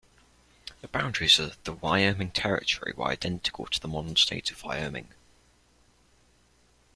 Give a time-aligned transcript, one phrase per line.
[0.81, 5.09] The boundaries of the Wyoming Territory were identical to the modern State of Wyoming.